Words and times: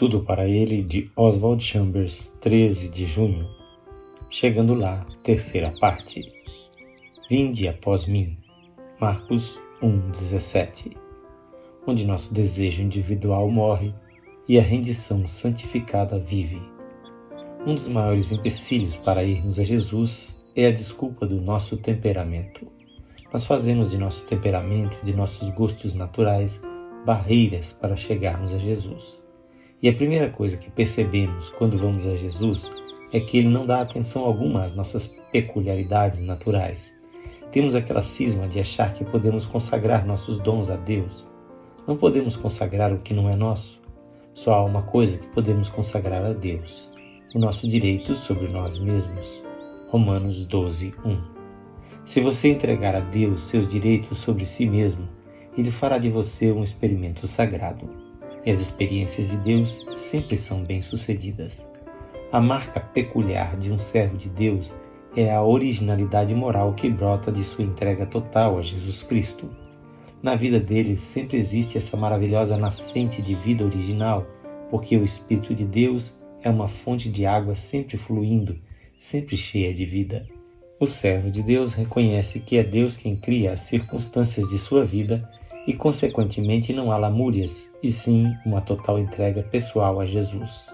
Tudo 0.00 0.22
para 0.22 0.48
ele 0.48 0.82
de 0.82 1.10
Oswald 1.14 1.62
Chambers, 1.62 2.32
13 2.40 2.88
de 2.88 3.04
junho. 3.04 3.46
Chegando 4.30 4.72
lá, 4.72 5.04
terceira 5.22 5.70
parte. 5.78 6.22
Vinde 7.28 7.68
após 7.68 8.06
mim. 8.06 8.38
Marcos 8.98 9.60
1:17. 9.82 10.96
Onde 11.86 12.06
nosso 12.06 12.32
desejo 12.32 12.80
individual 12.80 13.50
morre 13.50 13.92
e 14.48 14.58
a 14.58 14.62
rendição 14.62 15.26
santificada 15.26 16.18
vive. 16.18 16.62
Um 17.66 17.74
dos 17.74 17.86
maiores 17.86 18.32
empecilhos 18.32 18.96
para 19.04 19.22
irmos 19.22 19.58
a 19.58 19.64
Jesus 19.64 20.34
é 20.56 20.68
a 20.68 20.72
desculpa 20.72 21.26
do 21.26 21.42
nosso 21.42 21.76
temperamento. 21.76 22.66
Nós 23.30 23.44
fazemos 23.44 23.90
de 23.90 23.98
nosso 23.98 24.24
temperamento, 24.24 24.96
de 25.04 25.14
nossos 25.14 25.50
gostos 25.50 25.92
naturais, 25.92 26.58
barreiras 27.04 27.74
para 27.74 27.98
chegarmos 27.98 28.54
a 28.54 28.56
Jesus. 28.56 29.19
E 29.82 29.88
a 29.88 29.94
primeira 29.94 30.28
coisa 30.28 30.58
que 30.58 30.70
percebemos 30.70 31.48
quando 31.50 31.78
vamos 31.78 32.06
a 32.06 32.14
Jesus 32.14 32.70
é 33.10 33.18
que 33.18 33.38
ele 33.38 33.48
não 33.48 33.64
dá 33.64 33.80
atenção 33.80 34.24
alguma 34.24 34.64
às 34.64 34.74
nossas 34.74 35.06
peculiaridades 35.32 36.20
naturais. 36.20 36.94
Temos 37.50 37.74
aquela 37.74 38.02
cisma 38.02 38.46
de 38.46 38.60
achar 38.60 38.92
que 38.92 39.06
podemos 39.06 39.46
consagrar 39.46 40.06
nossos 40.06 40.38
dons 40.40 40.68
a 40.68 40.76
Deus. 40.76 41.26
Não 41.86 41.96
podemos 41.96 42.36
consagrar 42.36 42.92
o 42.92 42.98
que 42.98 43.14
não 43.14 43.26
é 43.28 43.34
nosso. 43.34 43.80
Só 44.34 44.52
há 44.52 44.64
uma 44.64 44.82
coisa 44.82 45.16
que 45.16 45.26
podemos 45.28 45.70
consagrar 45.70 46.26
a 46.26 46.34
Deus: 46.34 46.90
o 47.34 47.38
nosso 47.38 47.66
direito 47.66 48.14
sobre 48.16 48.48
nós 48.52 48.78
mesmos. 48.78 49.42
Romanos 49.88 50.46
12, 50.46 50.92
1. 51.04 51.20
Se 52.04 52.20
você 52.20 52.48
entregar 52.48 52.94
a 52.94 53.00
Deus 53.00 53.44
seus 53.44 53.70
direitos 53.70 54.18
sobre 54.18 54.44
si 54.44 54.66
mesmo, 54.66 55.08
Ele 55.56 55.70
fará 55.70 55.96
de 55.96 56.10
você 56.10 56.52
um 56.52 56.62
experimento 56.62 57.26
sagrado 57.26 58.09
e 58.44 58.50
as 58.50 58.60
experiências 58.60 59.28
de 59.28 59.36
Deus 59.38 59.86
sempre 59.96 60.38
são 60.38 60.62
bem-sucedidas. 60.64 61.52
A 62.32 62.40
marca 62.40 62.80
peculiar 62.80 63.56
de 63.56 63.72
um 63.72 63.78
servo 63.78 64.16
de 64.16 64.28
Deus 64.28 64.72
é 65.16 65.30
a 65.30 65.42
originalidade 65.42 66.34
moral 66.34 66.74
que 66.74 66.88
brota 66.88 67.32
de 67.32 67.42
sua 67.42 67.64
entrega 67.64 68.06
total 68.06 68.58
a 68.58 68.62
Jesus 68.62 69.02
Cristo. 69.02 69.50
Na 70.22 70.36
vida 70.36 70.60
dele 70.60 70.96
sempre 70.96 71.38
existe 71.38 71.76
essa 71.76 71.96
maravilhosa 71.96 72.56
nascente 72.56 73.20
de 73.20 73.34
vida 73.34 73.64
original, 73.64 74.26
porque 74.70 74.96
o 74.96 75.04
Espírito 75.04 75.54
de 75.54 75.64
Deus 75.64 76.16
é 76.42 76.48
uma 76.48 76.68
fonte 76.68 77.10
de 77.10 77.26
água 77.26 77.54
sempre 77.54 77.96
fluindo, 77.96 78.56
sempre 78.98 79.36
cheia 79.36 79.74
de 79.74 79.84
vida. 79.84 80.26
O 80.78 80.86
servo 80.86 81.30
de 81.30 81.42
Deus 81.42 81.74
reconhece 81.74 82.40
que 82.40 82.56
é 82.56 82.62
Deus 82.62 82.96
quem 82.96 83.16
cria 83.16 83.52
as 83.52 83.62
circunstâncias 83.62 84.48
de 84.48 84.58
sua 84.58 84.84
vida 84.84 85.28
e, 85.70 85.72
consequentemente, 85.72 86.72
não 86.72 86.90
há 86.90 86.96
lamúrias, 86.96 87.70
e 87.80 87.92
sim 87.92 88.34
uma 88.44 88.60
total 88.60 88.98
entrega 88.98 89.40
pessoal 89.40 90.00
a 90.00 90.04
Jesus. 90.04 90.66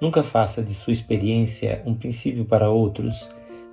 Nunca 0.00 0.24
faça 0.24 0.60
de 0.60 0.74
sua 0.74 0.92
experiência 0.92 1.80
um 1.86 1.94
princípio 1.94 2.44
para 2.44 2.68
outros, 2.68 3.14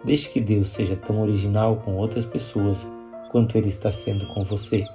deixe 0.05 0.29
que 0.29 0.39
Deus 0.39 0.69
seja 0.69 0.95
tão 0.95 1.19
original 1.19 1.77
com 1.77 1.95
outras 1.95 2.25
pessoas 2.25 2.87
quanto 3.31 3.57
Ele 3.57 3.69
está 3.69 3.91
sendo 3.91 4.27
com 4.27 4.43
você. 4.43 4.85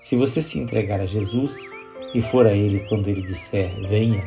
Se 0.00 0.16
você 0.16 0.42
se 0.42 0.58
entregar 0.58 1.00
a 1.00 1.06
Jesus 1.06 1.56
e 2.12 2.20
for 2.20 2.44
a 2.44 2.52
Ele 2.52 2.80
quando 2.88 3.06
Ele 3.06 3.22
disser 3.22 3.70
venha, 3.88 4.24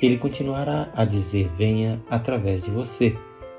Ele 0.00 0.18
continuará 0.18 0.88
a 0.94 1.04
dizer 1.04 1.50
venha 1.58 2.00
através 2.08 2.62
de 2.62 2.70
você. 2.70 3.12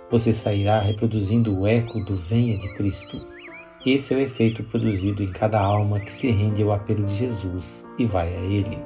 Você 0.09 0.31
sairá 0.31 0.79
reproduzindo 0.79 1.59
o 1.59 1.67
eco 1.67 1.99
do 2.05 2.15
venha 2.15 2.57
de 2.57 2.73
Cristo. 2.75 3.40
Esse 3.83 4.13
é 4.13 4.17
o 4.17 4.21
efeito 4.21 4.63
produzido 4.65 5.23
em 5.23 5.31
cada 5.31 5.59
alma 5.59 5.99
que 5.99 6.13
se 6.13 6.29
rende 6.29 6.61
ao 6.61 6.71
apelo 6.71 7.03
de 7.03 7.15
Jesus 7.15 7.83
e 7.97 8.05
vai 8.05 8.27
a 8.27 8.39
Ele. 8.39 8.77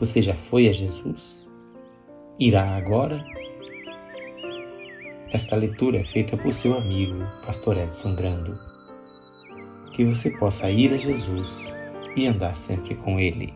Você 0.00 0.20
já 0.20 0.34
foi 0.34 0.68
a 0.68 0.72
Jesus? 0.72 1.48
Irá 2.36 2.76
agora? 2.76 3.24
Esta 5.32 5.54
leitura 5.54 5.98
é 5.98 6.04
feita 6.04 6.36
por 6.36 6.52
seu 6.52 6.76
amigo, 6.76 7.24
Pastor 7.46 7.76
Edson 7.76 8.16
Grando. 8.16 8.52
Que 9.92 10.04
você 10.04 10.28
possa 10.28 10.68
ir 10.68 10.92
a 10.92 10.96
Jesus 10.96 11.48
e 12.16 12.26
andar 12.26 12.56
sempre 12.56 12.96
com 12.96 13.20
Ele. 13.20 13.54